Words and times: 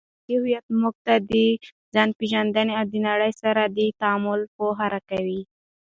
فرهنګي 0.23 0.33
هویت 0.39 0.65
موږ 0.81 0.95
ته 1.05 1.13
د 1.31 1.33
ځانپېژندنې 1.93 2.73
او 2.79 2.85
د 2.91 2.93
نړۍ 3.07 3.31
سره 3.41 3.61
د 3.77 3.79
تعامل 3.99 4.41
پوهه 4.55 4.85
راکوي. 4.93 5.41